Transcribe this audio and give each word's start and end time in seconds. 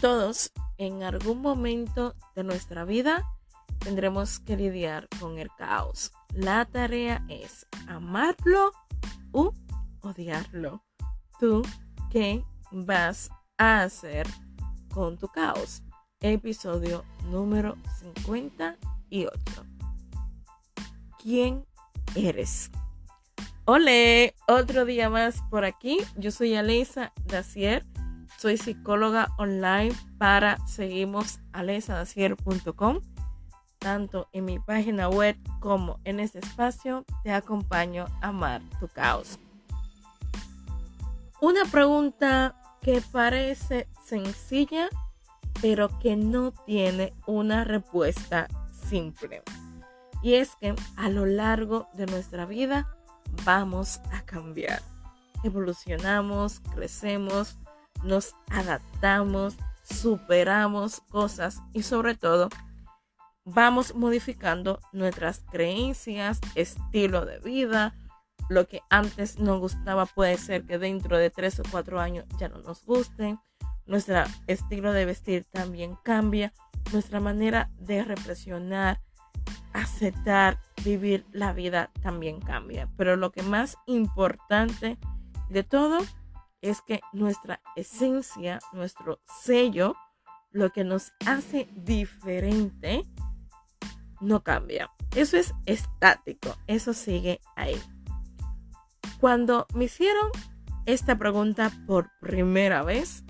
Todos 0.00 0.52
en 0.76 1.02
algún 1.02 1.40
momento 1.42 2.14
de 2.36 2.44
nuestra 2.44 2.84
vida 2.84 3.24
tendremos 3.80 4.38
que 4.38 4.56
lidiar 4.56 5.08
con 5.18 5.38
el 5.38 5.48
caos. 5.58 6.12
La 6.32 6.64
tarea 6.66 7.24
es 7.28 7.66
amarlo 7.88 8.70
u 9.32 9.50
odiarlo. 10.02 10.84
¿Tú 11.40 11.62
qué 12.12 12.44
vas 12.70 13.28
a 13.56 13.82
hacer 13.82 14.28
con 14.94 15.18
tu 15.18 15.26
caos? 15.26 15.82
Episodio 16.20 17.04
número 17.24 17.76
58. 17.98 19.32
¿Quién 21.20 21.66
eres? 22.14 22.70
Hola, 23.64 24.32
otro 24.46 24.84
día 24.84 25.10
más 25.10 25.42
por 25.50 25.64
aquí. 25.64 25.98
Yo 26.16 26.30
soy 26.30 26.54
Alisa 26.54 27.12
Dacier 27.26 27.84
soy 28.38 28.56
psicóloga 28.56 29.34
online 29.36 29.94
para 30.16 30.56
seguimosalesadacier.com. 30.66 33.00
Tanto 33.78 34.28
en 34.32 34.44
mi 34.44 34.60
página 34.60 35.08
web 35.08 35.36
como 35.60 35.98
en 36.04 36.20
este 36.20 36.38
espacio 36.38 37.04
te 37.22 37.32
acompaño 37.32 38.06
a 38.20 38.28
amar 38.28 38.62
tu 38.80 38.88
caos. 38.88 39.38
Una 41.40 41.64
pregunta 41.64 42.56
que 42.80 43.00
parece 43.12 43.86
sencilla, 44.04 44.88
pero 45.60 45.98
que 45.98 46.16
no 46.16 46.52
tiene 46.52 47.12
una 47.26 47.64
respuesta 47.64 48.48
simple. 48.88 49.42
Y 50.22 50.34
es 50.34 50.54
que 50.56 50.74
a 50.96 51.08
lo 51.08 51.26
largo 51.26 51.88
de 51.94 52.06
nuestra 52.06 52.46
vida 52.46 52.88
vamos 53.44 54.00
a 54.12 54.22
cambiar. 54.22 54.80
Evolucionamos, 55.44 56.60
crecemos, 56.74 57.56
nos 58.04 58.34
adaptamos, 58.50 59.56
superamos 59.82 61.00
cosas 61.10 61.62
y 61.72 61.82
sobre 61.82 62.14
todo 62.14 62.48
vamos 63.44 63.94
modificando 63.94 64.80
nuestras 64.92 65.42
creencias, 65.50 66.40
estilo 66.54 67.24
de 67.24 67.38
vida. 67.38 67.94
Lo 68.48 68.66
que 68.66 68.82
antes 68.90 69.38
nos 69.38 69.60
gustaba 69.60 70.06
puede 70.06 70.38
ser 70.38 70.64
que 70.64 70.78
dentro 70.78 71.18
de 71.18 71.30
tres 71.30 71.58
o 71.60 71.62
cuatro 71.70 72.00
años 72.00 72.26
ya 72.38 72.48
no 72.48 72.58
nos 72.58 72.84
guste. 72.84 73.38
Nuestro 73.86 74.24
estilo 74.46 74.92
de 74.92 75.06
vestir 75.06 75.44
también 75.50 75.96
cambia. 76.02 76.52
Nuestra 76.92 77.20
manera 77.20 77.70
de 77.78 78.04
represionar, 78.04 79.00
aceptar, 79.72 80.58
vivir 80.84 81.26
la 81.32 81.52
vida 81.52 81.90
también 82.02 82.40
cambia. 82.40 82.88
Pero 82.96 83.16
lo 83.16 83.32
que 83.32 83.42
más 83.42 83.76
importante 83.86 84.98
de 85.50 85.62
todo 85.62 85.98
es 86.62 86.82
que 86.82 87.00
nuestra 87.12 87.60
esencia, 87.76 88.58
nuestro 88.72 89.20
sello, 89.42 89.94
lo 90.50 90.70
que 90.70 90.84
nos 90.84 91.12
hace 91.26 91.68
diferente, 91.72 93.02
no 94.20 94.42
cambia. 94.42 94.90
Eso 95.14 95.36
es 95.36 95.54
estático, 95.66 96.56
eso 96.66 96.92
sigue 96.92 97.40
ahí. 97.56 97.80
Cuando 99.20 99.66
me 99.74 99.84
hicieron 99.84 100.30
esta 100.86 101.18
pregunta 101.18 101.70
por 101.86 102.10
primera 102.20 102.82
vez, 102.82 103.24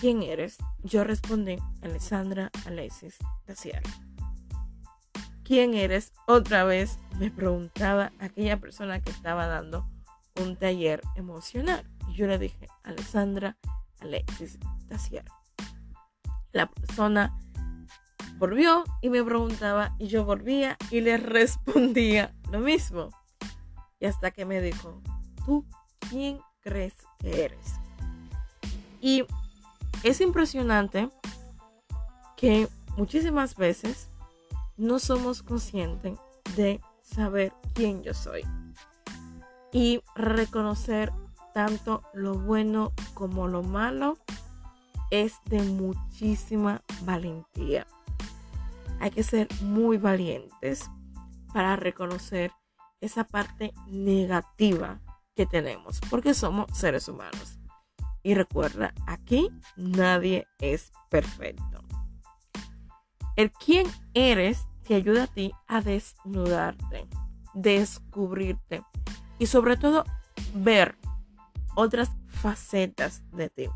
¿quién 0.00 0.22
eres? 0.22 0.58
Yo 0.82 1.04
respondí, 1.04 1.58
Alessandra 1.82 2.50
Alexis 2.66 3.16
Dacier. 3.46 3.82
¿Quién 5.44 5.74
eres? 5.74 6.12
Otra 6.26 6.64
vez 6.64 6.98
me 7.18 7.30
preguntaba 7.30 8.12
aquella 8.18 8.58
persona 8.58 9.00
que 9.00 9.10
estaba 9.10 9.46
dando 9.46 9.88
un 10.40 10.56
taller 10.56 11.00
emocional 11.14 11.84
yo 12.16 12.26
le 12.26 12.38
dije, 12.38 12.68
Alessandra 12.82 13.56
Alexis 14.00 14.58
Tassier. 14.88 15.24
La 16.52 16.66
persona 16.70 17.38
volvió 18.38 18.84
y 19.02 19.10
me 19.10 19.22
preguntaba 19.22 19.94
y 19.98 20.08
yo 20.08 20.24
volvía 20.24 20.78
y 20.90 21.02
le 21.02 21.18
respondía 21.18 22.34
lo 22.50 22.60
mismo. 22.60 23.10
Y 24.00 24.06
hasta 24.06 24.30
que 24.30 24.46
me 24.46 24.60
dijo, 24.60 25.02
¿tú 25.44 25.66
quién 26.08 26.40
crees 26.60 26.94
que 27.18 27.44
eres? 27.44 27.74
Y 29.00 29.24
es 30.02 30.20
impresionante 30.22 31.10
que 32.36 32.68
muchísimas 32.96 33.56
veces 33.56 34.08
no 34.78 34.98
somos 34.98 35.42
conscientes 35.42 36.18
de 36.56 36.80
saber 37.02 37.52
quién 37.74 38.02
yo 38.02 38.14
soy 38.14 38.42
y 39.76 40.02
reconocer 40.14 41.12
tanto 41.52 42.02
lo 42.14 42.32
bueno 42.32 42.94
como 43.12 43.46
lo 43.46 43.62
malo 43.62 44.16
es 45.10 45.34
de 45.50 45.60
muchísima 45.60 46.80
valentía. 47.02 47.86
Hay 49.00 49.10
que 49.10 49.22
ser 49.22 49.48
muy 49.60 49.98
valientes 49.98 50.90
para 51.52 51.76
reconocer 51.76 52.52
esa 53.02 53.24
parte 53.24 53.74
negativa 53.86 54.98
que 55.34 55.44
tenemos, 55.44 56.00
porque 56.08 56.32
somos 56.32 56.68
seres 56.72 57.06
humanos. 57.06 57.58
Y 58.22 58.32
recuerda, 58.32 58.94
aquí 59.06 59.50
nadie 59.76 60.46
es 60.58 60.90
perfecto. 61.10 61.84
El 63.36 63.52
quién 63.52 63.86
eres 64.14 64.66
te 64.88 64.94
ayuda 64.94 65.24
a 65.24 65.26
ti 65.26 65.52
a 65.66 65.82
desnudarte, 65.82 67.06
descubrirte 67.52 68.82
y 69.38 69.46
sobre 69.46 69.76
todo 69.76 70.04
ver 70.54 70.96
otras 71.74 72.10
facetas 72.28 73.22
de 73.32 73.50
ti. 73.50 73.68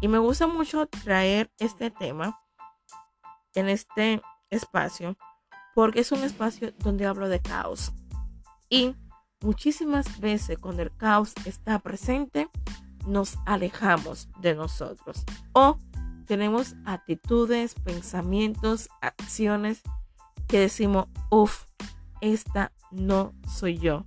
Y 0.00 0.08
me 0.08 0.18
gusta 0.18 0.46
mucho 0.46 0.86
traer 0.86 1.50
este 1.58 1.90
tema 1.90 2.40
en 3.54 3.68
este 3.68 4.22
espacio 4.48 5.16
porque 5.74 6.00
es 6.00 6.12
un 6.12 6.24
espacio 6.24 6.72
donde 6.78 7.06
hablo 7.06 7.28
de 7.28 7.40
caos. 7.40 7.92
Y 8.68 8.94
muchísimas 9.40 10.20
veces 10.20 10.58
cuando 10.58 10.82
el 10.82 10.94
caos 10.96 11.34
está 11.44 11.78
presente, 11.78 12.48
nos 13.06 13.38
alejamos 13.46 14.28
de 14.40 14.54
nosotros 14.54 15.24
o 15.52 15.78
tenemos 16.26 16.76
actitudes, 16.84 17.74
pensamientos, 17.74 18.88
acciones 19.00 19.80
que 20.46 20.60
decimos, 20.60 21.06
uff, 21.30 21.64
esta 22.20 22.72
no 22.90 23.32
soy 23.48 23.78
yo, 23.78 24.04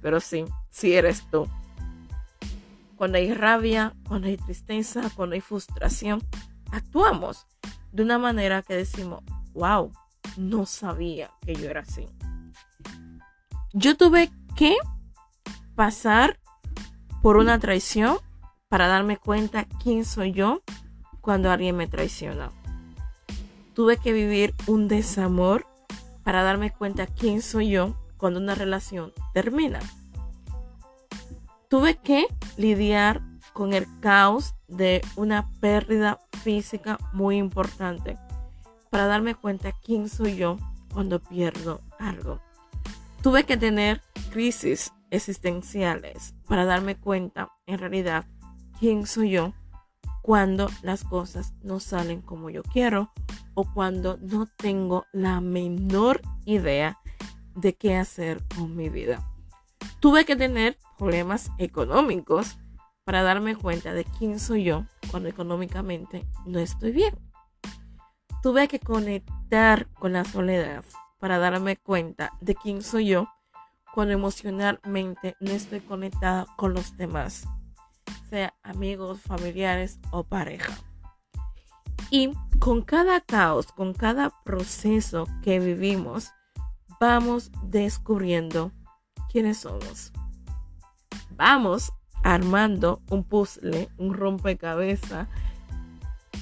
pero 0.00 0.20
sí, 0.20 0.44
sí 0.70 0.94
eres 0.94 1.24
tú 1.30 1.48
cuando 3.00 3.16
hay 3.16 3.32
rabia, 3.32 3.94
cuando 4.06 4.28
hay 4.28 4.36
tristeza, 4.36 5.10
cuando 5.16 5.32
hay 5.34 5.40
frustración, 5.40 6.22
actuamos 6.70 7.46
de 7.92 8.02
una 8.02 8.18
manera 8.18 8.60
que 8.60 8.76
decimos, 8.76 9.22
wow, 9.54 9.90
no 10.36 10.66
sabía 10.66 11.30
que 11.40 11.54
yo 11.54 11.70
era 11.70 11.80
así. 11.80 12.06
Yo 13.72 13.96
tuve 13.96 14.30
que 14.54 14.76
pasar 15.74 16.38
por 17.22 17.38
una 17.38 17.58
traición 17.58 18.18
para 18.68 18.86
darme 18.86 19.16
cuenta 19.16 19.66
quién 19.82 20.04
soy 20.04 20.32
yo 20.32 20.62
cuando 21.22 21.50
alguien 21.50 21.78
me 21.78 21.86
traiciona. 21.86 22.50
Tuve 23.72 23.96
que 23.96 24.12
vivir 24.12 24.54
un 24.66 24.88
desamor 24.88 25.66
para 26.22 26.42
darme 26.42 26.70
cuenta 26.70 27.06
quién 27.06 27.40
soy 27.40 27.70
yo 27.70 27.96
cuando 28.20 28.38
una 28.38 28.54
relación 28.54 29.12
termina 29.32 29.80
tuve 31.70 31.96
que 31.98 32.26
lidiar 32.56 33.22
con 33.52 33.72
el 33.72 33.86
caos 34.00 34.54
de 34.66 35.00
una 35.14 35.50
pérdida 35.60 36.18
física 36.42 36.98
muy 37.12 37.36
importante 37.36 38.18
para 38.90 39.06
darme 39.06 39.36
cuenta 39.36 39.72
quién 39.72 40.08
soy 40.08 40.34
yo 40.34 40.56
cuando 40.92 41.20
pierdo 41.20 41.80
algo. 42.00 42.40
Tuve 43.22 43.44
que 43.44 43.56
tener 43.56 44.02
crisis 44.32 44.92
existenciales 45.10 46.34
para 46.48 46.64
darme 46.64 46.96
cuenta 46.96 47.52
en 47.66 47.78
realidad 47.78 48.26
quién 48.80 49.06
soy 49.06 49.30
yo 49.30 49.52
cuando 50.22 50.68
las 50.82 51.04
cosas 51.04 51.54
no 51.62 51.78
salen 51.78 52.20
como 52.20 52.50
yo 52.50 52.64
quiero 52.64 53.12
o 53.54 53.64
cuando 53.72 54.18
no 54.20 54.46
tengo 54.46 55.06
la 55.12 55.40
menor 55.40 56.20
idea 56.46 56.98
de 57.54 57.74
qué 57.74 57.96
hacer 57.96 58.42
con 58.56 58.76
mi 58.76 58.88
vida. 58.88 59.26
Tuve 60.00 60.24
que 60.24 60.36
tener 60.36 60.78
problemas 60.98 61.50
económicos 61.58 62.58
para 63.04 63.22
darme 63.22 63.56
cuenta 63.56 63.92
de 63.92 64.04
quién 64.04 64.38
soy 64.38 64.64
yo 64.64 64.86
cuando 65.10 65.28
económicamente 65.28 66.26
no 66.46 66.58
estoy 66.58 66.92
bien. 66.92 67.18
Tuve 68.42 68.68
que 68.68 68.78
conectar 68.78 69.88
con 69.94 70.12
la 70.12 70.24
soledad 70.24 70.84
para 71.18 71.38
darme 71.38 71.76
cuenta 71.76 72.32
de 72.40 72.54
quién 72.54 72.82
soy 72.82 73.08
yo 73.08 73.28
cuando 73.92 74.14
emocionalmente 74.14 75.36
no 75.40 75.50
estoy 75.50 75.80
conectada 75.80 76.46
con 76.56 76.74
los 76.74 76.96
demás, 76.96 77.46
sea 78.28 78.54
amigos, 78.62 79.20
familiares 79.20 79.98
o 80.10 80.24
pareja. 80.24 80.72
Y 82.10 82.32
con 82.58 82.82
cada 82.82 83.20
caos, 83.20 83.72
con 83.72 83.92
cada 83.92 84.30
proceso 84.44 85.26
que 85.42 85.58
vivimos, 85.60 86.30
vamos 87.00 87.50
descubriendo 87.62 88.72
quiénes 89.32 89.58
somos. 89.58 90.12
Vamos 91.30 91.92
armando 92.22 93.00
un 93.08 93.24
puzzle, 93.24 93.88
un 93.96 94.12
rompecabezas 94.12 95.26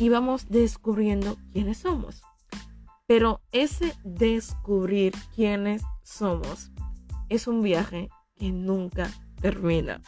y 0.00 0.08
vamos 0.08 0.48
descubriendo 0.48 1.36
quiénes 1.52 1.78
somos. 1.78 2.22
Pero 3.06 3.40
ese 3.52 3.94
descubrir 4.02 5.14
quiénes 5.34 5.82
somos 6.02 6.72
es 7.28 7.46
un 7.46 7.62
viaje 7.62 8.08
que 8.34 8.50
nunca 8.50 9.08
termina. 9.40 10.02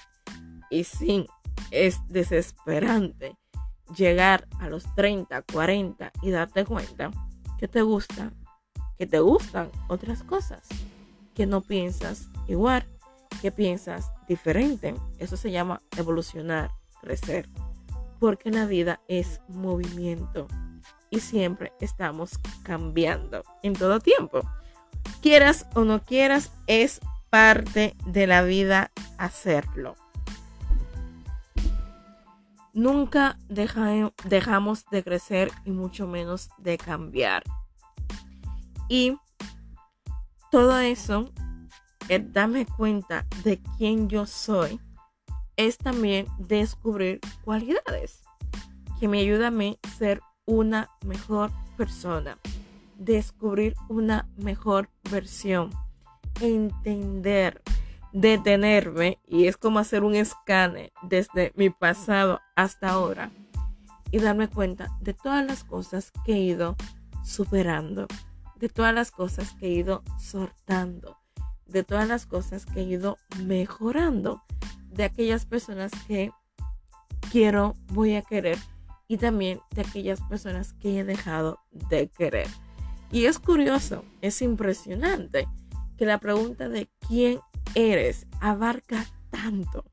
Y 0.68 0.82
sí, 0.82 1.26
es 1.70 2.00
desesperante 2.08 3.36
llegar 3.96 4.48
a 4.58 4.68
los 4.68 4.92
30, 4.96 5.42
40 5.42 6.12
y 6.22 6.30
darte 6.30 6.64
cuenta 6.64 7.12
que 7.58 7.68
te 7.68 7.82
gusta, 7.82 8.32
que 9.00 9.06
te 9.06 9.20
gustan 9.20 9.70
otras 9.88 10.22
cosas, 10.22 10.60
que 11.34 11.46
no 11.46 11.62
piensas 11.62 12.28
igual, 12.46 12.84
que 13.40 13.50
piensas 13.50 14.12
diferente. 14.28 14.94
Eso 15.18 15.38
se 15.38 15.50
llama 15.50 15.80
evolucionar, 15.96 16.70
crecer, 17.00 17.48
porque 18.18 18.50
la 18.50 18.66
vida 18.66 19.00
es 19.08 19.40
movimiento 19.48 20.48
y 21.08 21.20
siempre 21.20 21.72
estamos 21.80 22.32
cambiando 22.62 23.42
en 23.62 23.72
todo 23.72 24.00
tiempo. 24.00 24.42
Quieras 25.22 25.66
o 25.74 25.84
no 25.84 26.02
quieras, 26.02 26.52
es 26.66 27.00
parte 27.30 27.96
de 28.04 28.26
la 28.26 28.42
vida 28.42 28.90
hacerlo. 29.16 29.94
Nunca 32.74 33.38
dejamos 33.48 34.84
de 34.90 35.02
crecer 35.02 35.50
y 35.64 35.70
mucho 35.70 36.06
menos 36.06 36.50
de 36.58 36.76
cambiar. 36.76 37.44
Y 38.90 39.16
todo 40.50 40.80
eso, 40.80 41.30
el 42.08 42.32
darme 42.32 42.66
cuenta 42.66 43.24
de 43.44 43.62
quién 43.78 44.08
yo 44.08 44.26
soy, 44.26 44.80
es 45.56 45.78
también 45.78 46.26
descubrir 46.38 47.20
cualidades 47.44 48.22
que 48.98 49.06
me 49.06 49.20
ayudan 49.20 49.54
a 49.54 49.56
mí 49.56 49.78
ser 49.96 50.20
una 50.44 50.90
mejor 51.06 51.52
persona, 51.76 52.36
descubrir 52.98 53.76
una 53.88 54.28
mejor 54.36 54.90
versión, 55.08 55.70
entender, 56.40 57.62
detenerme 58.12 59.20
y 59.24 59.46
es 59.46 59.56
como 59.56 59.78
hacer 59.78 60.02
un 60.02 60.16
escane 60.16 60.92
desde 61.02 61.52
mi 61.54 61.70
pasado 61.70 62.40
hasta 62.56 62.88
ahora 62.88 63.30
y 64.10 64.18
darme 64.18 64.48
cuenta 64.48 64.90
de 65.00 65.14
todas 65.14 65.46
las 65.46 65.62
cosas 65.62 66.10
que 66.24 66.32
he 66.32 66.40
ido 66.40 66.74
superando, 67.22 68.08
de 68.60 68.68
todas 68.68 68.94
las 68.94 69.10
cosas 69.10 69.54
que 69.54 69.66
he 69.66 69.70
ido 69.70 70.04
sortando, 70.18 71.16
de 71.66 71.82
todas 71.82 72.06
las 72.06 72.26
cosas 72.26 72.66
que 72.66 72.80
he 72.80 72.84
ido 72.84 73.16
mejorando, 73.42 74.42
de 74.90 75.04
aquellas 75.04 75.46
personas 75.46 75.90
que 76.06 76.30
quiero, 77.32 77.74
voy 77.88 78.14
a 78.14 78.22
querer 78.22 78.58
y 79.08 79.16
también 79.16 79.60
de 79.70 79.80
aquellas 79.80 80.20
personas 80.20 80.74
que 80.74 81.00
he 81.00 81.04
dejado 81.04 81.58
de 81.70 82.08
querer. 82.08 82.48
Y 83.10 83.24
es 83.24 83.38
curioso, 83.38 84.04
es 84.20 84.42
impresionante 84.42 85.48
que 85.96 86.04
la 86.04 86.18
pregunta 86.18 86.68
de 86.68 86.88
quién 87.08 87.40
eres 87.74 88.26
abarca 88.40 89.06
tanto. 89.30 89.84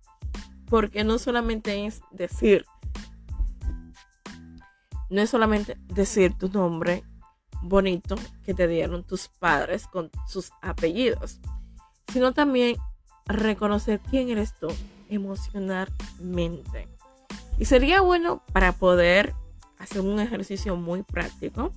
Porque 0.70 1.06
no 1.06 1.18
solamente 1.20 1.86
es 1.86 2.02
decir, 2.12 2.66
no 5.10 5.22
es 5.22 5.30
solamente 5.30 5.78
decir 5.88 6.38
tu 6.38 6.50
nombre 6.50 7.06
bonito 7.62 8.16
que 8.46 8.54
te 8.54 8.68
dieron 8.68 9.04
tus 9.04 9.28
padres 9.28 9.88
con 9.88 10.12
sus 10.28 10.52
apellidos, 10.62 11.40
sino 12.12 12.34
también 12.34 12.78
reconocer 13.26 14.00
quién 14.10 14.30
eres 14.30 14.54
tú 14.60 14.68
emocionalmente. 15.10 16.88
Y 17.58 17.66
sería 17.66 18.02
bueno 18.02 18.44
para 18.54 18.74
poder 18.74 19.34
hacer 19.80 20.02
un 20.02 20.20
ejercicio 20.20 20.76
muy 20.76 21.04
práctico 21.04 21.72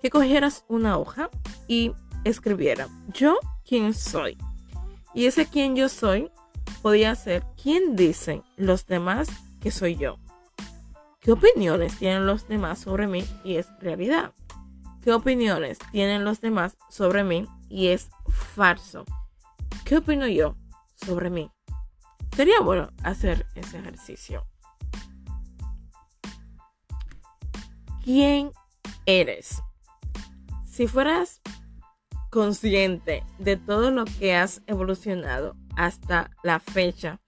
que 0.00 0.10
cogieras 0.10 0.64
una 0.68 0.98
hoja 0.98 1.30
y 1.68 1.92
escribiera 2.24 2.88
yo 3.12 3.38
quién 3.64 3.94
soy 3.94 4.36
y 5.14 5.26
ese 5.26 5.46
quien 5.46 5.76
yo 5.76 5.88
soy 5.88 6.30
podía 6.82 7.14
ser 7.14 7.44
quién 7.60 7.96
dicen 7.96 8.42
los 8.56 8.86
demás 8.86 9.28
que 9.60 9.70
soy 9.70 9.96
yo. 9.96 10.18
¿Qué 11.20 11.32
opiniones 11.32 11.98
tienen 11.98 12.26
los 12.26 12.48
demás 12.48 12.78
sobre 12.78 13.06
mí 13.06 13.24
y 13.44 13.56
es 13.56 13.66
realidad? 13.80 14.32
¿Qué 15.02 15.14
opiniones 15.14 15.78
tienen 15.92 16.24
los 16.24 16.42
demás 16.42 16.76
sobre 16.90 17.24
mí 17.24 17.46
y 17.70 17.88
es 17.88 18.10
falso? 18.28 19.06
¿Qué 19.86 19.96
opino 19.96 20.26
yo 20.28 20.56
sobre 20.94 21.30
mí? 21.30 21.50
Sería 22.36 22.60
bueno 22.60 22.90
hacer 23.02 23.46
ese 23.54 23.78
ejercicio. 23.78 24.46
¿Quién 28.04 28.52
eres? 29.06 29.62
Si 30.66 30.86
fueras 30.86 31.40
consciente 32.30 33.24
de 33.38 33.56
todo 33.56 33.90
lo 33.90 34.04
que 34.04 34.36
has 34.36 34.62
evolucionado 34.66 35.56
hasta 35.76 36.30
la 36.42 36.60
fecha, 36.60 37.20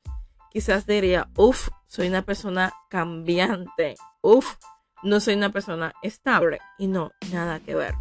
quizás 0.50 0.86
diría, 0.86 1.30
uff, 1.36 1.70
soy 1.86 2.08
una 2.08 2.22
persona 2.22 2.74
cambiante, 2.90 3.94
uff, 4.20 4.56
no 5.02 5.20
soy 5.20 5.34
una 5.34 5.50
persona 5.50 5.92
estable 6.02 6.60
y 6.78 6.86
no, 6.86 7.12
nada 7.32 7.60
que 7.60 7.74
ver. 7.74 7.94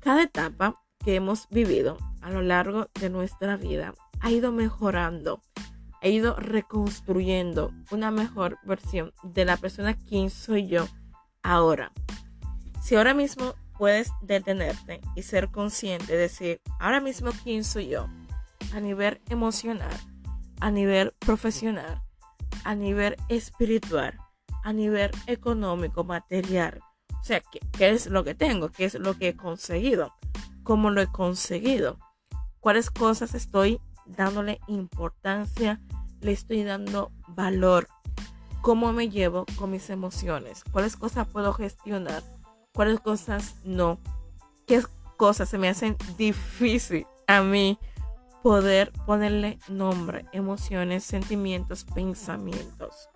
Cada 0.00 0.22
etapa 0.24 0.82
que 1.04 1.14
hemos 1.14 1.48
vivido 1.48 1.96
a 2.20 2.30
lo 2.30 2.42
largo 2.42 2.88
de 3.00 3.10
nuestra 3.10 3.56
vida 3.56 3.94
ha 4.20 4.30
ido 4.30 4.52
mejorando, 4.52 5.40
ha 6.02 6.08
ido 6.08 6.36
reconstruyendo 6.36 7.72
una 7.90 8.10
mejor 8.10 8.58
versión 8.64 9.12
de 9.22 9.44
la 9.44 9.56
persona 9.56 9.96
quien 9.96 10.30
soy 10.30 10.66
yo 10.66 10.86
ahora. 11.42 11.92
Si 12.82 12.96
ahora 12.96 13.14
mismo 13.14 13.54
puedes 13.78 14.10
detenerte 14.22 15.00
y 15.14 15.22
ser 15.22 15.50
consciente, 15.50 16.16
decir, 16.16 16.60
ahora 16.80 17.00
mismo 17.00 17.30
quién 17.42 17.64
soy 17.64 17.88
yo, 17.88 18.08
a 18.74 18.80
nivel 18.80 19.20
emocional, 19.28 19.96
a 20.60 20.70
nivel 20.70 21.12
profesional, 21.18 22.02
a 22.64 22.74
nivel 22.74 23.16
espiritual, 23.28 24.18
a 24.64 24.72
nivel 24.72 25.12
económico, 25.28 26.02
material. 26.02 26.80
O 27.20 27.24
sea, 27.24 27.40
¿qué, 27.40 27.60
¿qué, 27.72 27.90
es 27.90 28.08
lo 28.08 28.24
que 28.24 28.34
tengo? 28.34 28.70
¿Qué 28.70 28.86
es 28.86 28.94
lo 28.94 29.14
que 29.16 29.28
he 29.28 29.36
conseguido? 29.36 30.12
¿Cómo 30.64 30.90
lo 30.90 31.00
he 31.00 31.06
conseguido? 31.06 31.98
¿Cuáles 32.58 32.90
cosas 32.90 33.34
estoy 33.34 33.80
dándole 34.06 34.58
importancia? 34.66 35.80
¿Le 36.20 36.32
estoy 36.32 36.64
dando 36.64 37.12
valor? 37.28 37.86
¿Cómo 38.62 38.92
me 38.92 39.08
llevo 39.10 39.46
con 39.56 39.70
mis 39.70 39.88
emociones? 39.90 40.64
¿Cuáles 40.72 40.96
cosas 40.96 41.28
puedo 41.28 41.52
gestionar? 41.52 42.22
cuáles 42.74 43.00
cosas 43.00 43.54
no, 43.64 43.98
qué 44.66 44.82
cosas 45.16 45.48
se 45.48 45.58
me 45.58 45.68
hacen 45.68 45.96
difícil 46.18 47.06
a 47.26 47.40
mí 47.40 47.78
poder 48.42 48.92
ponerle 49.06 49.58
nombre, 49.68 50.26
emociones, 50.32 51.04
sentimientos, 51.04 51.84
pensamientos. 51.84 53.08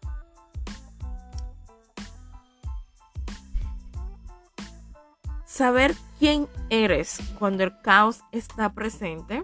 Saber 5.58 5.96
quién 6.20 6.46
eres 6.70 7.18
cuando 7.36 7.64
el 7.64 7.80
caos 7.80 8.20
está 8.30 8.74
presente 8.74 9.42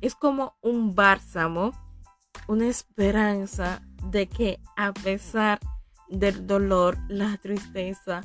es 0.00 0.14
como 0.14 0.56
un 0.62 0.94
bálsamo, 0.94 1.72
una 2.48 2.68
esperanza 2.68 3.82
de 4.02 4.30
que 4.30 4.60
a 4.78 4.94
pesar 4.94 5.60
del 6.08 6.46
dolor, 6.46 6.96
la 7.06 7.36
tristeza, 7.36 8.22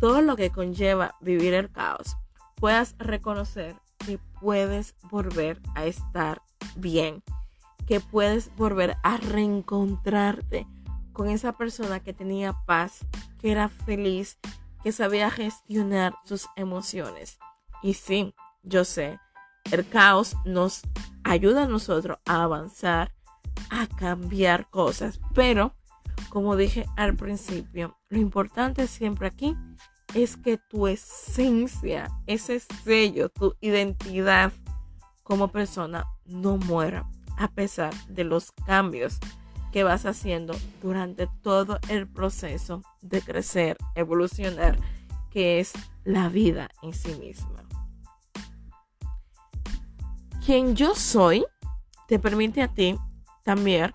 todo 0.00 0.20
lo 0.20 0.34
que 0.34 0.50
conlleva 0.50 1.14
vivir 1.20 1.54
el 1.54 1.70
caos, 1.70 2.16
puedas 2.56 2.96
reconocer 2.98 3.76
que 4.04 4.18
puedes 4.40 4.96
volver 5.08 5.60
a 5.76 5.84
estar 5.84 6.42
bien, 6.74 7.22
que 7.86 8.00
puedes 8.00 8.52
volver 8.56 8.96
a 9.04 9.16
reencontrarte 9.18 10.66
con 11.12 11.28
esa 11.28 11.52
persona 11.52 12.00
que 12.00 12.12
tenía 12.12 12.52
paz, 12.66 13.06
que 13.38 13.52
era 13.52 13.68
feliz, 13.68 14.38
que 14.84 14.92
sabía 14.92 15.30
gestionar 15.30 16.14
sus 16.24 16.46
emociones. 16.56 17.38
Y 17.82 17.94
sí, 17.94 18.34
yo 18.62 18.84
sé, 18.84 19.18
el 19.72 19.88
caos 19.88 20.36
nos 20.44 20.82
ayuda 21.24 21.64
a 21.64 21.68
nosotros 21.68 22.18
a 22.26 22.42
avanzar, 22.42 23.14
a 23.70 23.86
cambiar 23.86 24.68
cosas, 24.68 25.18
pero 25.34 25.74
como 26.28 26.54
dije 26.54 26.84
al 26.96 27.16
principio, 27.16 27.96
lo 28.10 28.18
importante 28.18 28.86
siempre 28.86 29.28
aquí 29.28 29.56
es 30.14 30.36
que 30.36 30.58
tu 30.58 30.86
esencia, 30.86 32.10
ese 32.26 32.60
sello, 32.60 33.30
tu 33.30 33.56
identidad 33.60 34.52
como 35.22 35.48
persona 35.48 36.04
no 36.26 36.58
muera 36.58 37.08
a 37.38 37.48
pesar 37.48 37.92
de 38.08 38.24
los 38.24 38.52
cambios 38.52 39.18
que 39.74 39.82
vas 39.82 40.06
haciendo 40.06 40.54
durante 40.80 41.26
todo 41.42 41.80
el 41.88 42.06
proceso 42.06 42.84
de 43.02 43.20
crecer, 43.20 43.76
evolucionar, 43.96 44.78
que 45.32 45.58
es 45.58 45.72
la 46.04 46.28
vida 46.28 46.70
en 46.80 46.92
sí 46.92 47.12
misma. 47.16 47.64
Quien 50.46 50.76
yo 50.76 50.94
soy 50.94 51.44
te 52.06 52.20
permite 52.20 52.62
a 52.62 52.68
ti 52.68 52.96
también 53.42 53.90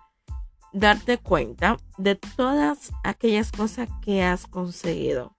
darte 0.74 1.18
cuenta 1.18 1.78
de 1.98 2.16
todas 2.16 2.92
aquellas 3.06 3.50
cosas 3.50 3.88
que 4.02 4.22
has 4.22 4.48
conseguido, 4.48 5.34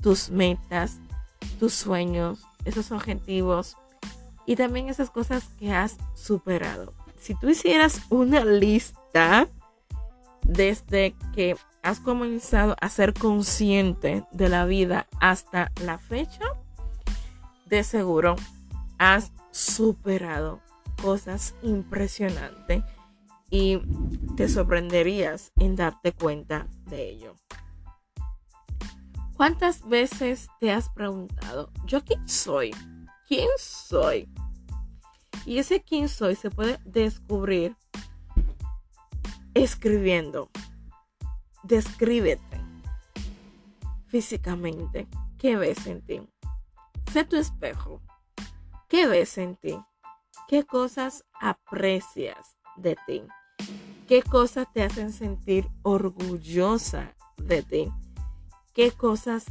tus 0.00 0.30
metas, 0.30 1.00
tus 1.60 1.74
sueños, 1.74 2.46
esos 2.64 2.92
objetivos 2.92 3.76
y 4.46 4.56
también 4.56 4.88
esas 4.88 5.10
cosas 5.10 5.44
que 5.58 5.74
has 5.74 5.98
superado. 6.14 6.94
Si 7.20 7.34
tú 7.34 7.50
hicieras 7.50 8.00
una 8.08 8.42
lista 8.42 9.50
desde 10.46 11.14
que 11.34 11.56
has 11.82 12.00
comenzado 12.00 12.76
a 12.80 12.88
ser 12.88 13.14
consciente 13.14 14.24
de 14.32 14.48
la 14.48 14.64
vida 14.64 15.06
hasta 15.20 15.72
la 15.82 15.98
fecha, 15.98 16.44
de 17.66 17.84
seguro 17.84 18.36
has 18.98 19.32
superado 19.50 20.60
cosas 21.02 21.54
impresionantes 21.62 22.82
y 23.50 23.80
te 24.36 24.48
sorprenderías 24.48 25.52
en 25.58 25.76
darte 25.76 26.12
cuenta 26.12 26.66
de 26.86 27.10
ello. 27.10 27.34
¿Cuántas 29.36 29.86
veces 29.86 30.48
te 30.60 30.72
has 30.72 30.88
preguntado, 30.88 31.70
yo 31.84 32.02
quién 32.02 32.26
soy? 32.26 32.74
¿Quién 33.28 33.48
soy? 33.58 34.28
Y 35.44 35.58
ese 35.58 35.82
quién 35.82 36.08
soy 36.08 36.34
se 36.34 36.50
puede 36.50 36.78
descubrir 36.84 37.76
escribiendo. 39.62 40.50
Descríbete 41.62 42.60
físicamente. 44.06 45.08
¿Qué 45.38 45.56
ves 45.56 45.86
en 45.86 46.02
ti? 46.02 46.20
Sé 47.10 47.24
tu 47.24 47.36
espejo. 47.36 48.02
¿Qué 48.88 49.06
ves 49.06 49.38
en 49.38 49.56
ti? 49.56 49.78
¿Qué 50.46 50.64
cosas 50.64 51.24
aprecias 51.40 52.56
de 52.76 52.96
ti? 53.06 53.22
¿Qué 54.06 54.22
cosas 54.22 54.70
te 54.72 54.82
hacen 54.82 55.12
sentir 55.12 55.68
orgullosa 55.82 57.16
de 57.38 57.62
ti? 57.62 57.92
¿Qué 58.74 58.92
cosas 58.92 59.46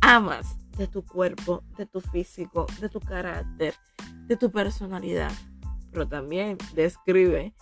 amas 0.00 0.56
de 0.78 0.86
tu 0.88 1.04
cuerpo, 1.04 1.62
de 1.76 1.84
tu 1.84 2.00
físico, 2.00 2.66
de 2.80 2.88
tu 2.88 3.00
carácter, 3.00 3.74
de 4.26 4.36
tu 4.36 4.50
personalidad? 4.50 5.32
Pero 5.90 6.08
también 6.08 6.56
describe 6.74 7.54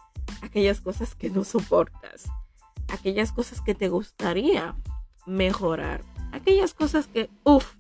aquellas 0.43 0.81
cosas 0.81 1.15
que 1.15 1.31
no 1.31 1.45
soportas, 1.45 2.29
aquellas 2.89 3.33
cosas 3.33 3.61
que 3.61 3.75
te 3.75 3.89
gustaría 3.89 4.75
mejorar, 5.27 6.03
aquellas 6.33 6.75
cosas 6.75 7.07
que, 7.07 7.31
uff, 7.45 7.75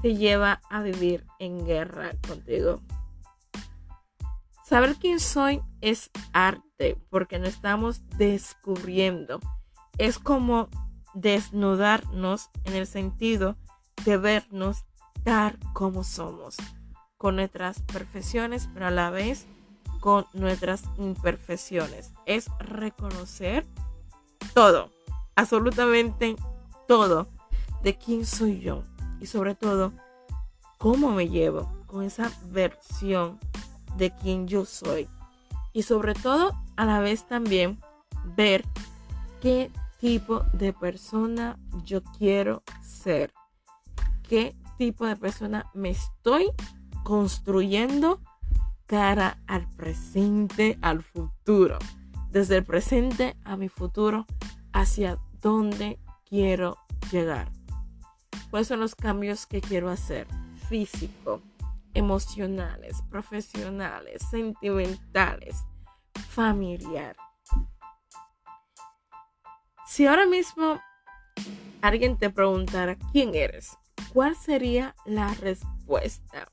te 0.00 0.16
lleva 0.16 0.60
a 0.68 0.82
vivir 0.82 1.24
en 1.38 1.64
guerra 1.64 2.10
contigo. 2.26 2.80
Saber 4.64 4.96
quién 4.96 5.20
soy 5.20 5.60
es 5.80 6.10
arte 6.32 6.96
porque 7.10 7.38
no 7.38 7.46
estamos 7.46 8.02
descubriendo. 8.16 9.38
Es 9.98 10.18
como 10.18 10.68
desnudarnos 11.14 12.50
en 12.64 12.74
el 12.74 12.86
sentido 12.86 13.56
de 14.04 14.16
vernos 14.16 14.84
tal 15.24 15.58
como 15.72 16.04
somos, 16.04 16.56
con 17.16 17.36
nuestras 17.36 17.80
perfecciones, 17.82 18.68
pero 18.72 18.86
a 18.86 18.90
la 18.90 19.10
vez 19.10 19.46
con 20.02 20.26
nuestras 20.32 20.82
imperfecciones. 20.98 22.12
Es 22.26 22.50
reconocer 22.58 23.64
todo, 24.52 24.90
absolutamente 25.36 26.34
todo 26.88 27.28
de 27.84 27.96
quién 27.96 28.26
soy 28.26 28.58
yo 28.58 28.82
y 29.20 29.26
sobre 29.26 29.54
todo 29.54 29.92
cómo 30.76 31.12
me 31.12 31.28
llevo 31.28 31.70
con 31.86 32.02
esa 32.02 32.32
versión 32.50 33.38
de 33.96 34.10
quién 34.10 34.48
yo 34.48 34.64
soy. 34.64 35.08
Y 35.72 35.84
sobre 35.84 36.14
todo, 36.14 36.50
a 36.76 36.84
la 36.84 36.98
vez 36.98 37.28
también 37.28 37.80
ver 38.24 38.64
qué 39.40 39.70
tipo 40.00 40.40
de 40.52 40.72
persona 40.72 41.60
yo 41.84 42.02
quiero 42.18 42.64
ser. 42.82 43.32
Qué 44.28 44.56
tipo 44.78 45.06
de 45.06 45.14
persona 45.14 45.70
me 45.74 45.90
estoy 45.90 46.50
construyendo 47.04 48.20
al 48.92 49.68
presente, 49.76 50.78
al 50.82 51.02
futuro. 51.02 51.78
Desde 52.28 52.58
el 52.58 52.64
presente 52.64 53.36
a 53.44 53.56
mi 53.56 53.68
futuro, 53.68 54.26
hacia 54.72 55.18
dónde 55.40 55.98
quiero 56.28 56.76
llegar. 57.10 57.50
¿Cuáles 58.50 58.68
son 58.68 58.80
los 58.80 58.94
cambios 58.94 59.46
que 59.46 59.62
quiero 59.62 59.88
hacer? 59.88 60.26
Físico, 60.68 61.40
emocionales, 61.94 63.02
profesionales, 63.10 64.22
sentimentales, 64.30 65.64
familiar. 66.28 67.16
Si 69.86 70.06
ahora 70.06 70.26
mismo 70.26 70.80
alguien 71.80 72.18
te 72.18 72.28
preguntara 72.28 72.96
quién 73.12 73.34
eres, 73.34 73.76
¿cuál 74.12 74.36
sería 74.36 74.94
la 75.06 75.32
respuesta? 75.34 76.46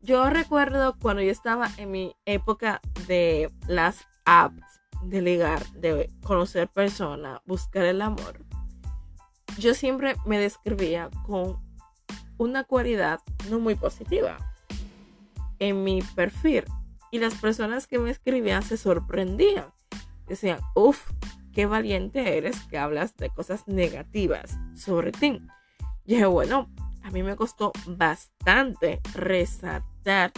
Yo 0.00 0.30
recuerdo 0.30 0.96
cuando 1.00 1.22
yo 1.22 1.30
estaba 1.30 1.70
en 1.76 1.90
mi 1.90 2.14
época 2.24 2.80
de 3.06 3.50
las 3.66 4.06
apps 4.24 4.62
de 5.02 5.22
ligar, 5.22 5.66
de 5.72 6.10
conocer 6.22 6.68
personas, 6.68 7.40
buscar 7.46 7.84
el 7.84 8.00
amor. 8.00 8.44
Yo 9.58 9.74
siempre 9.74 10.14
me 10.24 10.38
describía 10.38 11.10
con 11.26 11.58
una 12.36 12.62
cualidad 12.64 13.20
no 13.50 13.58
muy 13.58 13.74
positiva 13.74 14.38
en 15.58 15.82
mi 15.82 16.00
perfil. 16.14 16.64
Y 17.10 17.18
las 17.18 17.34
personas 17.34 17.86
que 17.86 17.98
me 17.98 18.10
escribían 18.10 18.62
se 18.62 18.76
sorprendían. 18.76 19.72
Decían, 20.28 20.60
uff, 20.74 21.10
qué 21.52 21.66
valiente 21.66 22.36
eres 22.36 22.60
que 22.66 22.78
hablas 22.78 23.16
de 23.16 23.30
cosas 23.30 23.66
negativas 23.66 24.56
sobre 24.76 25.10
ti. 25.10 25.40
Y 26.04 26.14
dije, 26.14 26.26
bueno, 26.26 26.68
a 27.08 27.10
mí 27.10 27.22
me 27.22 27.36
costó 27.36 27.72
bastante 27.86 29.00
resaltar 29.14 30.32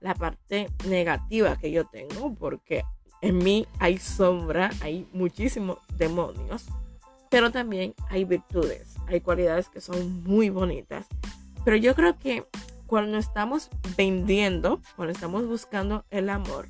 la 0.00 0.14
parte 0.14 0.70
negativa 0.88 1.56
que 1.56 1.70
yo 1.70 1.84
tengo, 1.84 2.34
porque 2.34 2.84
en 3.20 3.38
mí 3.38 3.66
hay 3.78 3.98
sombra, 3.98 4.70
hay 4.80 5.06
muchísimos 5.12 5.78
demonios, 5.96 6.66
pero 7.30 7.50
también 7.50 7.94
hay 8.08 8.24
virtudes, 8.24 8.94
hay 9.06 9.20
cualidades 9.20 9.68
que 9.68 9.80
son 9.80 10.22
muy 10.24 10.48
bonitas 10.50 11.06
pero 11.64 11.76
yo 11.76 11.94
creo 11.94 12.18
que 12.18 12.44
cuando 12.86 13.18
estamos 13.18 13.70
vendiendo, 13.96 14.80
cuando 14.96 15.12
estamos 15.12 15.46
buscando 15.46 16.04
el 16.10 16.28
amor, 16.28 16.66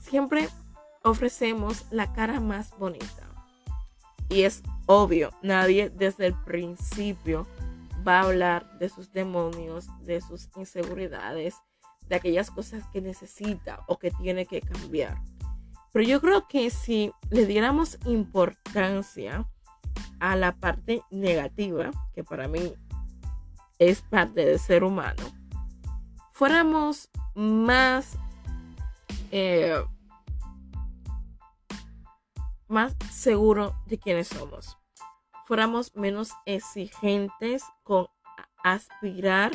siempre 0.00 0.48
ofrecemos 1.02 1.86
la 1.90 2.12
cara 2.12 2.40
más 2.40 2.76
bonita. 2.78 3.28
Y 4.28 4.42
es 4.42 4.62
obvio, 4.86 5.30
nadie 5.42 5.90
desde 5.90 6.26
el 6.26 6.34
principio 6.34 7.46
va 8.06 8.20
a 8.20 8.24
hablar 8.24 8.78
de 8.78 8.88
sus 8.88 9.12
demonios, 9.12 9.88
de 10.04 10.20
sus 10.20 10.48
inseguridades, 10.56 11.54
de 12.08 12.16
aquellas 12.16 12.50
cosas 12.50 12.84
que 12.92 13.00
necesita 13.00 13.84
o 13.88 13.98
que 13.98 14.10
tiene 14.10 14.46
que 14.46 14.60
cambiar. 14.60 15.20
Pero 15.92 16.06
yo 16.06 16.20
creo 16.20 16.46
que 16.46 16.70
si 16.70 17.12
le 17.30 17.46
diéramos 17.46 17.98
importancia 18.04 19.48
a 20.20 20.36
la 20.36 20.54
parte 20.56 21.02
negativa, 21.10 21.90
que 22.14 22.22
para 22.22 22.48
mí 22.48 22.74
es 23.78 24.02
parte 24.02 24.44
del 24.44 24.58
ser 24.58 24.84
humano, 24.84 25.22
fuéramos 26.32 27.08
más, 27.34 28.18
eh, 29.30 29.82
más 32.68 32.94
seguros 33.10 33.72
de 33.86 33.98
quiénes 33.98 34.28
somos, 34.28 34.78
fuéramos 35.46 35.94
menos 35.94 36.30
exigentes 36.44 37.62
con 37.82 38.06
aspirar 38.62 39.52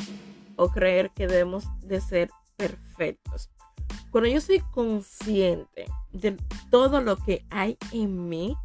o 0.56 0.70
creer 0.70 1.10
que 1.10 1.26
debemos 1.26 1.64
de 1.80 2.00
ser 2.00 2.30
perfectos. 2.56 3.50
Cuando 4.10 4.28
yo 4.28 4.40
soy 4.40 4.60
consciente 4.72 5.86
de 6.12 6.36
todo 6.70 7.00
lo 7.00 7.16
que 7.16 7.44
hay 7.50 7.78
en 7.92 8.28
mí, 8.28 8.56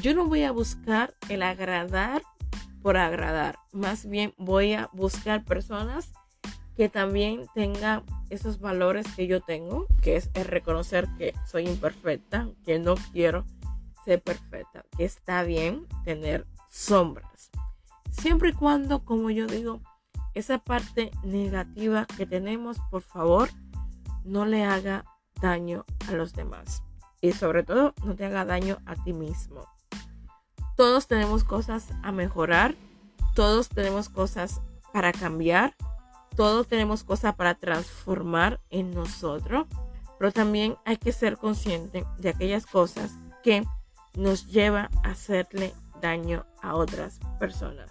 yo 0.00 0.14
no 0.14 0.26
voy 0.26 0.42
a 0.44 0.52
buscar 0.52 1.14
el 1.28 1.42
agradar 1.42 2.22
por 2.82 2.96
agradar. 2.96 3.58
Más 3.72 4.06
bien 4.06 4.34
voy 4.38 4.74
a 4.74 4.88
buscar 4.92 5.44
personas 5.44 6.10
que 6.76 6.88
también 6.88 7.46
tengan 7.54 8.02
esos 8.30 8.60
valores 8.60 9.06
que 9.14 9.26
yo 9.26 9.40
tengo, 9.40 9.86
que 10.00 10.16
es 10.16 10.30
el 10.34 10.46
reconocer 10.46 11.06
que 11.18 11.34
soy 11.46 11.68
imperfecta, 11.68 12.48
que 12.64 12.78
no 12.78 12.94
quiero 13.12 13.44
ser 14.04 14.22
perfecta, 14.22 14.84
que 14.96 15.04
está 15.04 15.42
bien 15.42 15.86
tener 16.04 16.46
sombras. 16.72 17.50
Siempre 18.10 18.50
y 18.50 18.52
cuando, 18.54 19.04
como 19.04 19.30
yo 19.30 19.46
digo, 19.46 19.80
esa 20.34 20.58
parte 20.58 21.10
negativa 21.22 22.06
que 22.06 22.24
tenemos, 22.24 22.78
por 22.90 23.02
favor, 23.02 23.50
no 24.24 24.46
le 24.46 24.64
haga 24.64 25.04
daño 25.40 25.84
a 26.08 26.12
los 26.12 26.32
demás. 26.32 26.82
Y 27.20 27.32
sobre 27.32 27.62
todo, 27.62 27.94
no 28.04 28.16
te 28.16 28.24
haga 28.24 28.44
daño 28.44 28.78
a 28.86 28.96
ti 28.96 29.12
mismo. 29.12 29.68
Todos 30.76 31.06
tenemos 31.06 31.44
cosas 31.44 31.88
a 32.02 32.10
mejorar, 32.10 32.74
todos 33.34 33.68
tenemos 33.68 34.08
cosas 34.08 34.62
para 34.92 35.12
cambiar, 35.12 35.76
todos 36.36 36.66
tenemos 36.66 37.04
cosas 37.04 37.34
para 37.34 37.54
transformar 37.54 38.60
en 38.70 38.92
nosotros, 38.92 39.66
pero 40.18 40.32
también 40.32 40.76
hay 40.86 40.96
que 40.96 41.12
ser 41.12 41.36
consciente 41.36 42.06
de 42.18 42.30
aquellas 42.30 42.64
cosas 42.64 43.12
que 43.42 43.66
nos 44.14 44.46
lleva 44.46 44.90
a 45.02 45.10
hacerle 45.10 45.74
daño 46.02 46.44
a 46.60 46.74
otras 46.74 47.18
personas. 47.38 47.90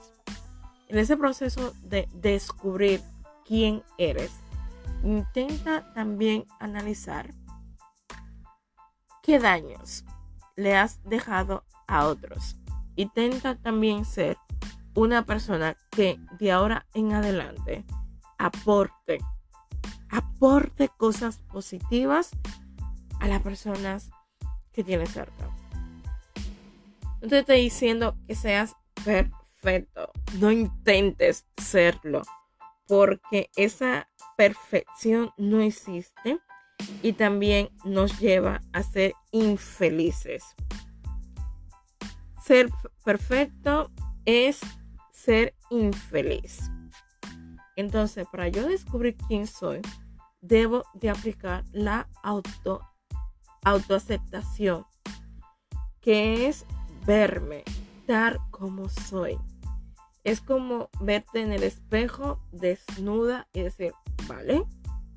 En 0.87 0.99
ese 0.99 1.17
proceso 1.17 1.73
de 1.81 2.07
descubrir 2.13 3.01
quién 3.45 3.81
eres, 3.97 4.31
intenta 5.03 5.91
también 5.93 6.45
analizar 6.59 7.33
qué 9.23 9.39
daños 9.39 10.03
le 10.55 10.75
has 10.75 11.01
dejado 11.03 11.63
a 11.87 12.05
otros. 12.05 12.57
Intenta 12.95 13.55
también 13.55 14.05
ser 14.05 14.37
una 14.93 15.25
persona 15.25 15.77
que 15.89 16.19
de 16.37 16.51
ahora 16.51 16.85
en 16.93 17.13
adelante 17.13 17.85
aporte, 18.37 19.19
aporte 20.09 20.89
cosas 20.89 21.37
positivas 21.37 22.31
a 23.21 23.27
las 23.27 23.41
personas 23.41 24.09
que 24.73 24.83
tienes 24.83 25.11
cerca. 25.11 25.60
No 27.21 27.27
te 27.27 27.39
estoy 27.39 27.61
diciendo 27.61 28.17
que 28.27 28.33
seas 28.33 28.75
perfecto, 29.05 30.11
no 30.39 30.51
intentes 30.51 31.45
serlo, 31.57 32.23
porque 32.87 33.51
esa 33.55 34.07
perfección 34.37 35.31
no 35.37 35.61
existe 35.61 36.39
y 37.03 37.13
también 37.13 37.69
nos 37.85 38.19
lleva 38.19 38.61
a 38.73 38.81
ser 38.81 39.13
infelices. 39.31 40.43
Ser 42.43 42.71
perfecto 43.05 43.91
es 44.25 44.59
ser 45.11 45.53
infeliz. 45.69 46.71
Entonces, 47.75 48.25
para 48.31 48.47
yo 48.47 48.67
descubrir 48.67 49.15
quién 49.27 49.45
soy, 49.45 49.81
debo 50.41 50.85
de 50.95 51.11
aplicar 51.11 51.63
la 51.71 52.09
auto, 52.23 52.81
autoaceptación, 53.63 54.87
que 55.99 56.47
es 56.47 56.65
verme, 57.05 57.63
dar 58.07 58.39
como 58.51 58.89
soy. 58.89 59.37
Es 60.23 60.41
como 60.41 60.89
verte 60.99 61.41
en 61.41 61.51
el 61.51 61.63
espejo 61.63 62.39
desnuda 62.51 63.47
y 63.53 63.61
decir, 63.61 63.93
vale, 64.27 64.63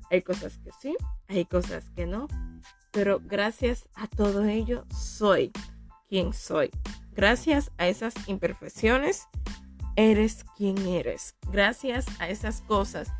hay 0.09 0.21
cosas 0.21 0.57
que 0.57 0.71
sí, 0.79 0.95
hay 1.27 1.45
cosas 1.45 1.89
que 1.95 2.05
no, 2.05 2.27
pero 2.91 3.19
gracias 3.23 3.87
a 3.93 4.07
todo 4.07 4.45
ello 4.45 4.85
soy 4.89 5.51
quien 6.07 6.33
soy. 6.33 6.71
Gracias 7.13 7.71
a 7.77 7.87
esas 7.87 8.13
imperfecciones, 8.27 9.27
eres 9.95 10.43
quien 10.57 10.77
eres. 10.87 11.35
Gracias 11.51 12.05
a 12.19 12.29
esas 12.29 12.61
cosas 12.61 13.11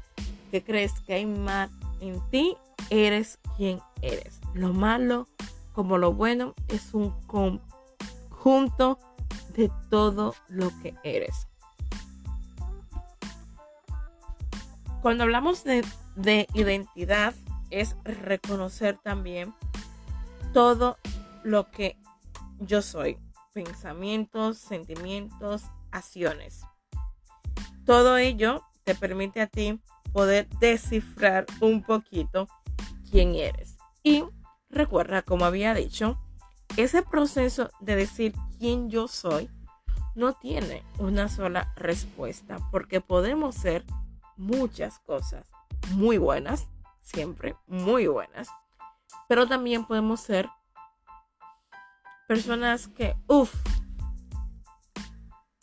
que 0.51 0.63
crees 0.63 0.91
que 1.01 1.13
hay 1.13 1.25
mal 1.25 1.69
en 2.01 2.21
ti, 2.29 2.57
eres 2.89 3.39
quien 3.57 3.79
eres. 4.01 4.39
Lo 4.53 4.73
malo 4.73 5.27
como 5.73 5.97
lo 5.97 6.13
bueno 6.13 6.53
es 6.67 6.93
un 6.93 7.11
de 9.55 9.71
todo 9.89 10.35
lo 10.49 10.69
que 10.83 10.93
eres. 11.03 11.47
Cuando 15.01 15.23
hablamos 15.23 15.63
de, 15.63 15.83
de 16.15 16.47
identidad, 16.53 17.33
es 17.71 17.95
reconocer 18.03 18.99
también 19.01 19.55
todo 20.53 20.97
lo 21.43 21.71
que 21.71 21.97
yo 22.59 22.83
soy 22.83 23.17
pensamientos, 23.51 24.59
sentimientos, 24.59 25.63
acciones. 25.91 26.61
Todo 27.83 28.17
ello 28.17 28.63
te 28.83 28.93
permite 28.93 29.41
a 29.41 29.47
ti 29.47 29.79
poder 30.13 30.47
descifrar 30.59 31.47
un 31.61 31.81
poquito 31.81 32.47
quién 33.09 33.33
eres. 33.33 33.77
Y 34.03 34.23
recuerda, 34.69 35.23
como 35.23 35.45
había 35.45 35.73
dicho, 35.73 36.19
ese 36.77 37.01
proceso 37.03 37.69
de 37.79 37.95
decir 37.95 38.33
quién 38.59 38.89
yo 38.89 39.07
soy 39.07 39.49
no 40.15 40.33
tiene 40.33 40.83
una 40.97 41.27
sola 41.27 41.73
respuesta, 41.75 42.57
porque 42.71 43.01
podemos 43.01 43.55
ser 43.55 43.83
muchas 44.37 44.99
cosas 44.99 45.45
muy 45.91 46.17
buenas, 46.17 46.67
siempre 47.01 47.55
muy 47.67 48.07
buenas, 48.07 48.49
pero 49.27 49.47
también 49.47 49.85
podemos 49.85 50.21
ser 50.21 50.49
personas 52.27 52.87
que, 52.87 53.15
uff, 53.27 53.53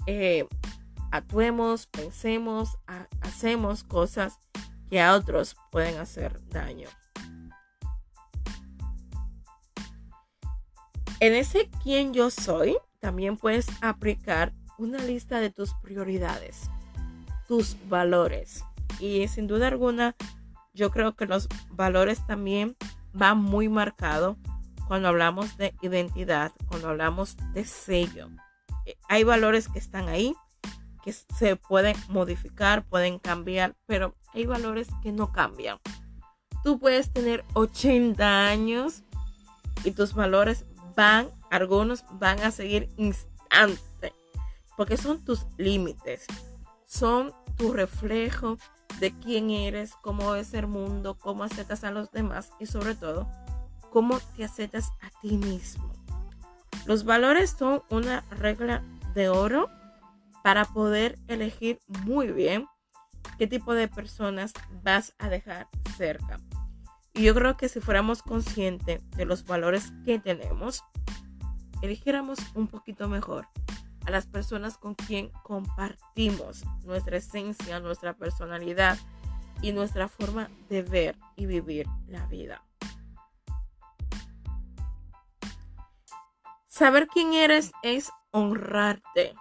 eh, 0.07 0.47
actuemos, 1.11 1.87
pensemos, 1.87 2.79
hacemos 3.21 3.85
cosas 3.85 4.39
que 4.91 5.01
a 5.01 5.15
otros 5.15 5.57
pueden 5.71 5.99
hacer 5.99 6.41
daño. 6.49 6.89
En 11.23 11.35
ese 11.35 11.71
quién 11.85 12.13
yo 12.13 12.33
soy, 12.33 12.77
también 12.99 13.37
puedes 13.37 13.69
aplicar 13.81 14.53
una 14.77 14.99
lista 14.99 15.39
de 15.39 15.51
tus 15.51 15.73
prioridades, 15.75 16.69
tus 17.47 17.77
valores. 17.89 18.65
Y 18.99 19.29
sin 19.29 19.47
duda 19.47 19.69
alguna, 19.69 20.17
yo 20.75 20.91
creo 20.91 21.15
que 21.15 21.27
los 21.27 21.47
valores 21.71 22.27
también 22.27 22.77
van 23.13 23.39
muy 23.39 23.69
marcados 23.69 24.37
cuando 24.89 25.07
hablamos 25.07 25.57
de 25.59 25.77
identidad, 25.81 26.51
cuando 26.67 26.89
hablamos 26.89 27.37
de 27.53 27.67
sello. 27.67 28.29
Eh, 28.85 28.97
hay 29.09 29.23
valores 29.23 29.69
que 29.69 29.79
están 29.79 30.09
ahí, 30.09 30.35
que 31.05 31.13
se 31.13 31.55
pueden 31.55 31.95
modificar, 32.09 32.85
pueden 32.85 33.21
cambiar, 33.21 33.77
pero 33.87 34.17
hay 34.35 34.47
valores 34.47 34.89
que 35.05 35.13
no 35.13 35.31
cambian. 35.31 35.79
Tú 36.65 36.81
puedes 36.81 37.13
tener 37.13 37.45
80 37.55 38.49
años 38.49 39.05
y 39.85 39.93
tus 39.93 40.15
valores 40.15 40.65
van, 40.95 41.31
algunos 41.51 42.05
van 42.13 42.41
a 42.41 42.51
seguir 42.51 42.89
instante, 42.97 44.13
porque 44.77 44.97
son 44.97 45.25
tus 45.25 45.47
límites, 45.57 46.27
son 46.87 47.33
tu 47.57 47.73
reflejo 47.73 48.59
de 49.01 49.13
quién 49.19 49.51
eres, 49.51 49.95
cómo 50.03 50.35
es 50.35 50.55
el 50.55 50.67
mundo, 50.67 51.19
cómo 51.19 51.45
aceptas 51.45 51.85
a 51.85 51.91
los 51.91 52.11
demás 52.11 52.51
y 52.59 52.67
sobre 52.67 52.95
todo 52.95 53.29
cómo 53.91 54.21
te 54.37 54.45
aceptas 54.45 54.91
a 55.01 55.11
ti 55.21 55.37
mismo. 55.37 55.93
Los 56.87 57.05
valores 57.05 57.51
son 57.51 57.83
una 57.91 58.23
regla 58.31 58.83
de 59.15 59.29
oro 59.29 59.69
para 60.43 60.65
poder 60.65 61.19
elegir 61.29 61.79
muy 62.05 62.33
bien 62.33 62.67
qué 63.39 63.47
tipo 63.47 63.75
de 63.75 63.89
personas 63.89 64.53
vas 64.83 65.15
a 65.19 65.29
dejar 65.29 65.69
cerca. 65.97 66.41
Y 67.15 67.25
yo 67.25 67.35
creo 67.35 67.57
que 67.57 67.69
si 67.69 67.81
fuéramos 67.81 68.23
conscientes 68.23 69.03
de 69.11 69.25
los 69.25 69.45
valores 69.45 69.93
que 70.05 70.19
tenemos, 70.19 70.83
eligiéramos 71.83 72.39
un 72.55 72.69
poquito 72.69 73.09
mejor 73.09 73.49
a 74.07 74.11
las 74.11 74.27
personas 74.27 74.79
con 74.79 74.95
quien 74.95 75.31
compartimos 75.43 76.65
nuestra 76.85 77.19
esencia, 77.19 77.81
nuestra 77.81 78.15
personalidad 78.15 78.99
y 79.61 79.73
nuestra 79.73 80.09
forma 80.09 80.51
de 80.69 80.83
ver 80.83 81.19
y 81.37 81.47
vivir 81.47 81.87
la 82.09 82.27
vida. 82.27 82.65
Saber 86.67 87.07
quién 87.07 87.35
eres 87.35 87.71
es 87.83 88.11
honrarte. 88.31 89.35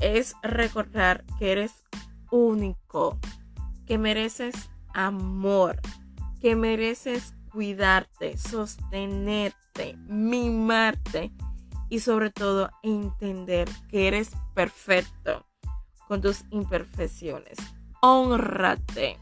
Es 0.00 0.34
recordar 0.42 1.24
que 1.38 1.52
eres 1.52 1.72
único, 2.30 3.18
que 3.86 3.98
mereces 3.98 4.70
amor, 4.94 5.80
que 6.40 6.56
mereces 6.56 7.34
cuidarte, 7.50 8.38
sostenerte, 8.38 9.96
mimarte 10.06 11.32
y 11.88 12.00
sobre 12.00 12.30
todo 12.30 12.70
entender 12.82 13.68
que 13.88 14.08
eres 14.08 14.30
perfecto 14.54 15.46
con 16.06 16.20
tus 16.20 16.44
imperfecciones. 16.50 17.58
Honrate. 18.00 19.18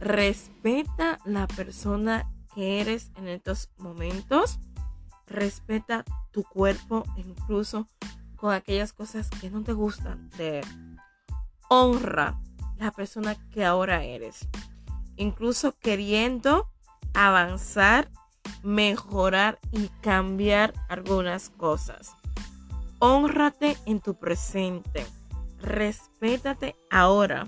Respeta 0.00 1.18
la 1.24 1.46
persona 1.46 2.30
que 2.54 2.80
eres 2.80 3.10
en 3.16 3.28
estos 3.28 3.70
momentos 3.76 4.58
respeta 5.30 6.04
tu 6.32 6.42
cuerpo 6.42 7.04
incluso 7.16 7.86
con 8.36 8.52
aquellas 8.52 8.92
cosas 8.92 9.30
que 9.40 9.50
no 9.50 9.62
te 9.62 9.72
gustan 9.72 10.28
de 10.36 10.60
honra 11.68 12.40
la 12.78 12.90
persona 12.90 13.36
que 13.50 13.64
ahora 13.64 14.02
eres 14.02 14.48
incluso 15.20 15.72
queriendo 15.78 16.68
avanzar 17.14 18.10
mejorar 18.62 19.58
y 19.72 19.88
cambiar 20.00 20.74
algunas 20.88 21.50
cosas. 21.50 22.14
Honrate 22.98 23.76
en 23.86 24.00
tu 24.00 24.14
presente. 24.14 25.06
Respétate 25.58 26.74
ahora. 26.90 27.46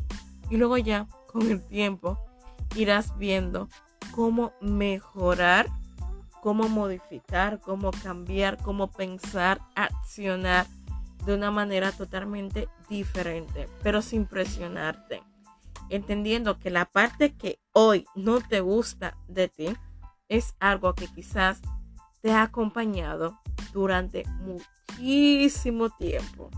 Y 0.51 0.57
luego 0.57 0.79
ya 0.79 1.07
con 1.31 1.51
el 1.51 1.61
tiempo 1.63 2.19
irás 2.75 3.17
viendo 3.19 3.69
cómo 4.15 4.53
mejorar 4.61 5.69
cómo 6.43 6.69
modificar, 6.69 7.61
cómo 7.61 7.93
cambiar, 7.93 8.59
cómo 8.59 8.91
pensar, 8.91 9.61
accionar 9.77 10.67
de 11.25 11.35
una 11.35 11.53
manera 11.53 11.93
totalmente 11.93 12.69
diferente, 12.91 13.69
pero 13.85 14.03
sin 14.03 14.27
presionarte. 14.27 15.23
Entendiendo 15.93 16.59
que 16.59 16.71
la 16.71 16.87
parte 16.87 17.35
que 17.35 17.61
hoy 17.73 18.07
no 18.15 18.41
te 18.41 18.61
gusta 18.61 19.19
de 19.29 19.49
ti 19.49 19.77
es 20.27 20.55
algo 20.59 20.95
que 20.95 21.07
quizás 21.07 21.61
te 22.23 22.33
ha 22.33 22.41
acompañado 22.41 23.39
durante 23.75 24.25
muchísimo 24.41 25.91
tiempo. 25.91 26.49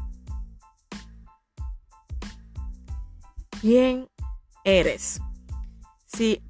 ¿Quién 3.60 4.08
eres? 4.62 5.20
Si 6.06 6.40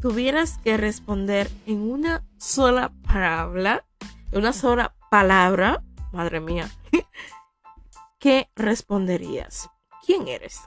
tuvieras 0.00 0.56
que 0.56 0.78
responder 0.78 1.50
en 1.66 1.82
una 1.82 2.24
sola 2.38 2.94
palabra, 3.02 3.84
en 4.32 4.38
una 4.38 4.54
sola 4.54 4.94
palabra, 5.10 5.84
madre 6.12 6.40
mía, 6.40 6.70
¿qué 8.18 8.48
responderías? 8.56 9.68
¿Quién 10.06 10.28
eres? 10.28 10.62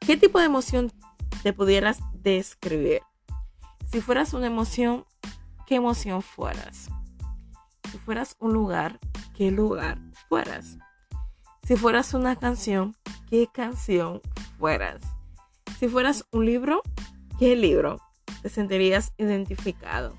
¿Qué 0.00 0.16
tipo 0.16 0.38
de 0.38 0.46
emoción 0.46 0.92
te 1.42 1.52
pudieras 1.52 1.98
describir? 2.14 3.02
Si 3.90 4.00
fueras 4.00 4.32
una 4.32 4.46
emoción, 4.46 5.04
¿qué 5.66 5.76
emoción 5.76 6.22
fueras? 6.22 6.88
Si 7.90 7.98
fueras 7.98 8.36
un 8.38 8.52
lugar, 8.52 8.98
¿qué 9.34 9.50
lugar 9.50 9.98
fueras? 10.28 10.78
Si 11.66 11.76
fueras 11.76 12.14
una 12.14 12.36
canción, 12.36 12.96
¿qué 13.28 13.48
canción 13.52 14.20
fueras? 14.58 15.02
Si 15.78 15.88
fueras 15.88 16.24
un 16.32 16.46
libro, 16.46 16.82
¿qué 17.38 17.54
libro 17.56 18.00
te 18.42 18.48
sentirías 18.48 19.12
identificado? 19.18 20.16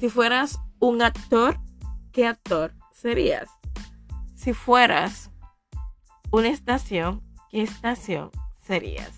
Si 0.00 0.08
fueras 0.08 0.58
un 0.78 1.02
actor, 1.02 1.58
¿qué 2.12 2.26
actor 2.26 2.74
serías? 2.92 3.48
Si 4.34 4.52
fueras 4.52 5.30
una 6.30 6.48
estación, 6.48 7.22
¿qué 7.50 7.62
estación 7.62 8.30
serías? 8.64 9.12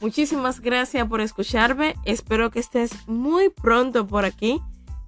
Muchísimas 0.00 0.60
gracias 0.60 1.08
por 1.08 1.20
escucharme. 1.20 1.94
Espero 2.04 2.50
que 2.50 2.60
estés 2.60 2.90
muy 3.06 3.48
pronto 3.48 4.06
por 4.06 4.24
aquí 4.24 4.60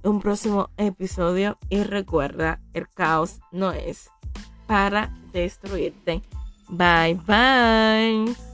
un 0.03 0.21
próximo 0.21 0.71
episodio. 0.77 1.59
Y 1.69 1.83
recuerda, 1.83 2.61
el 2.73 2.89
caos 2.89 3.41
no 3.53 3.73
es 3.73 4.11
para 4.67 5.15
destruirte. 5.33 6.23
Bye 6.69 7.21
bye. 7.27 8.48